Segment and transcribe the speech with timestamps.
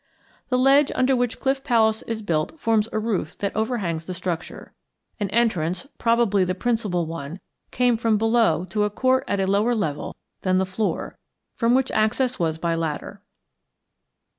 [0.49, 4.73] The ledge under which Cliff Palace is built forms a roof that overhangs the structure.
[5.19, 7.39] An entrance, probably the principal one,
[7.69, 11.19] came from below to a court at a lower level than the floor,
[11.55, 13.21] from which access was by ladder.